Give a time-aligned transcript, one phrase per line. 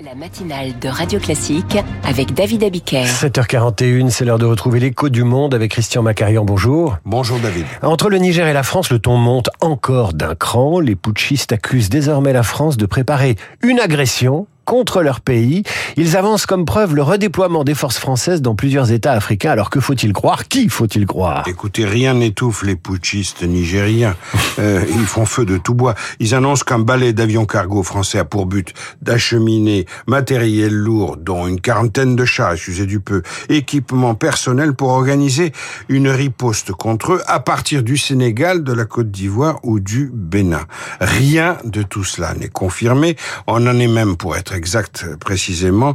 [0.00, 3.04] La matinale de Radio Classique avec David Abiker.
[3.04, 6.44] 7h41, c'est l'heure de retrouver l'écho du monde avec Christian Macarian.
[6.44, 6.98] Bonjour.
[7.04, 7.64] Bonjour David.
[7.80, 10.80] Entre le Niger et la France, le ton monte encore d'un cran.
[10.80, 15.62] Les putschistes accusent désormais la France de préparer une agression contre leur pays.
[15.96, 19.50] Ils avancent comme preuve le redéploiement des forces françaises dans plusieurs États africains.
[19.50, 20.48] Alors que faut-il croire?
[20.48, 21.44] Qui faut-il croire?
[21.46, 24.14] Écoutez, rien n'étouffe les putschistes nigériens.
[24.60, 25.96] Euh, ils font feu de tout bois.
[26.20, 28.72] Ils annoncent qu'un balai d'avions cargo français a pour but
[29.02, 35.52] d'acheminer matériel lourd, dont une quarantaine de chars, excusez du peu, équipement personnel pour organiser
[35.88, 40.66] une riposte contre eux à partir du Sénégal, de la Côte d'Ivoire ou du Bénin.
[41.00, 43.16] Rien de tout cela n'est confirmé.
[43.48, 45.94] On en est même, pour être exact précisément,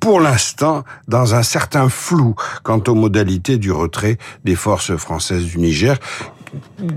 [0.00, 5.58] pour l'instant dans un certain flou quant aux modalités du retrait des forces françaises du
[5.58, 5.98] Niger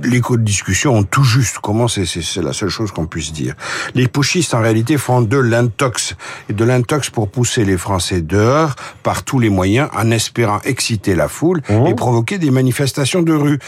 [0.03, 3.55] les codes de discussion ont tout juste commencé, c'est la seule chose qu'on puisse dire.
[3.95, 6.15] Les putschistes, en réalité, font de l'intox,
[6.49, 11.15] et de l'intox pour pousser les Français dehors par tous les moyens, en espérant exciter
[11.15, 11.87] la foule mmh.
[11.87, 13.59] et provoquer des manifestations de rue.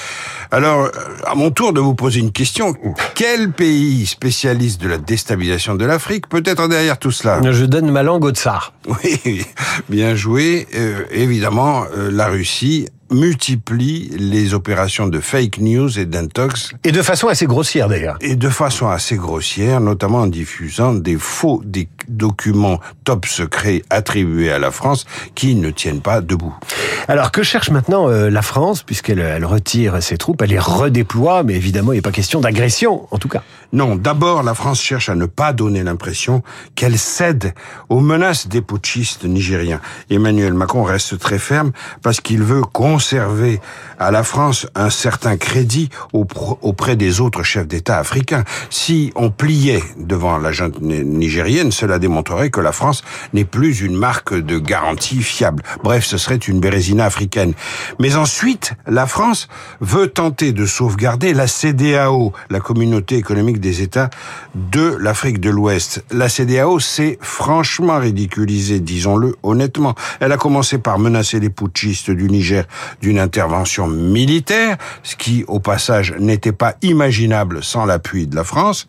[0.51, 0.89] Alors,
[1.25, 2.75] à mon tour de vous poser une question.
[3.13, 7.39] Quel pays spécialiste de la déstabilisation de l'Afrique peut être derrière tout cela?
[7.51, 8.73] Je donne ma langue au tsar.
[8.87, 9.45] Oui,
[9.89, 10.67] bien joué.
[10.75, 16.71] Euh, évidemment, euh, la Russie multiplie les opérations de fake news et d'intox.
[16.83, 18.17] Et de façon assez grossière d'ailleurs.
[18.21, 24.51] Et de façon assez grossière, notamment en diffusant des faux des documents top secrets attribués
[24.51, 26.53] à la France qui ne tiennent pas debout.
[27.07, 31.43] Alors que cherche maintenant euh, la France, puisqu'elle elle retire ses troupes, elle les redéploie,
[31.43, 33.43] mais évidemment il n'est pas question d'agression en tout cas.
[33.73, 36.43] Non, d'abord la France cherche à ne pas donner l'impression
[36.75, 37.53] qu'elle cède
[37.89, 39.81] aux menaces des putschistes nigériens.
[40.09, 42.61] Emmanuel Macron reste très ferme parce qu'il veut
[42.95, 43.59] conserver
[43.99, 48.45] à la France un certain crédit auprès des autres chefs d'État africains.
[48.69, 53.97] Si on pliait devant la junte nigérienne, cela démontrerait que la France n'est plus une
[53.97, 55.61] marque de garantie fiable.
[55.83, 57.53] Bref, ce serait une bérésina africaine.
[57.99, 59.49] Mais ensuite, la France
[59.81, 64.09] veut tenter de sauvegarder la CDAO, la communauté économique des États
[64.55, 66.05] de l'Afrique de l'Ouest.
[66.11, 69.95] La CDAO s'est franchement ridiculisée, disons-le honnêtement.
[70.21, 72.65] Elle a commencé par menacer les putschistes du Niger
[73.01, 78.87] d'une intervention militaire, ce qui, au passage, n'était pas imaginable sans l'appui de la France.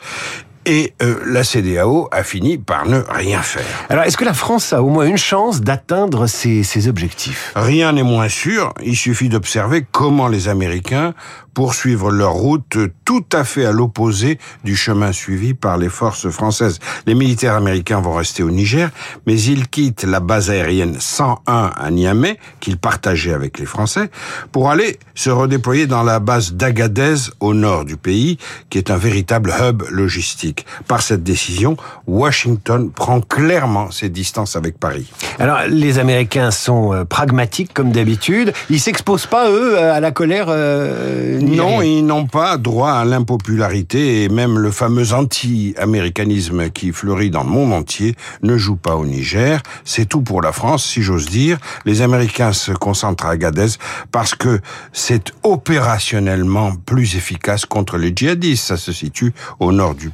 [0.67, 3.65] Et euh, la CDAO a fini par ne rien faire.
[3.89, 7.53] Alors, est-ce que la France a au moins une chance d'atteindre ses, ses objectifs?
[7.55, 8.75] Rien n'est moins sûr.
[8.85, 11.15] Il suffit d'observer comment les Américains
[11.57, 16.81] poursuivre leur route tout à fait à l'opposé du chemin suivi par les forces françaises.
[17.07, 18.91] Les militaires américains vont rester au Niger,
[19.27, 24.11] mais ils quittent la base aérienne 101 à Niamey, qu'ils partageaient avec les Français,
[24.53, 28.37] pour aller se redéployer dans la base d'Agadez au nord du pays,
[28.69, 30.56] qui est un véritable hub logistique.
[30.89, 35.11] Par cette décision, Washington prend clairement ses distances avec Paris.
[35.39, 38.53] Alors, les Américains sont euh, pragmatiques comme d'habitude.
[38.71, 44.25] Ils s'exposent pas, eux, à la colère euh, non, ils n'ont pas droit à l'impopularité
[44.25, 49.07] et même le fameux anti-américanisme qui fleurit dans le monde entier ne joue pas au
[49.07, 49.63] Niger.
[49.85, 51.59] C'est tout pour la France, si j'ose dire.
[51.85, 53.79] Les Américains se concentrent à Gadez
[54.13, 54.61] parce que
[54.93, 58.67] c'est opérationnellement plus efficace contre les djihadistes.
[58.67, 60.11] Ça se situe au nord du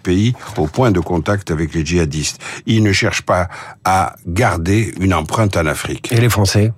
[0.57, 2.41] au point de contact avec les djihadistes.
[2.67, 3.49] Ils ne cherchent pas
[3.85, 6.13] à garder une empreinte en Afrique.
[6.13, 6.73] Et les Français?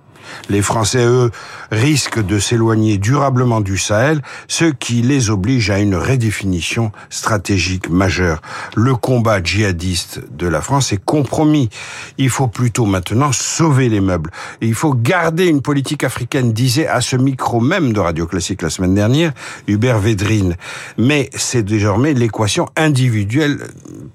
[0.49, 1.31] Les Français, eux,
[1.71, 8.41] risquent de s'éloigner durablement du Sahel, ce qui les oblige à une redéfinition stratégique majeure.
[8.75, 11.69] Le combat djihadiste de la France est compromis.
[12.17, 14.31] Il faut plutôt maintenant sauver les meubles.
[14.61, 18.61] Et il faut garder une politique africaine, disait à ce micro même de Radio Classique
[18.61, 19.33] la semaine dernière,
[19.67, 20.55] Hubert Védrine.
[20.97, 23.59] Mais c'est désormais l'équation individuelle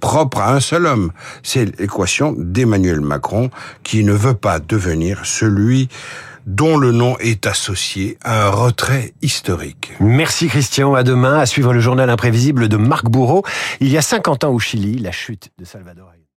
[0.00, 1.12] propre à un seul homme.
[1.42, 3.50] C'est l'équation d'Emmanuel Macron
[3.82, 5.88] qui ne veut pas devenir celui
[6.47, 9.93] dont le nom est associé à un retrait historique.
[10.00, 13.44] Merci Christian, à demain, à suivre le journal imprévisible de Marc Bourreau.
[13.81, 16.12] Il y a 50 ans au Chili, la chute de Salvador.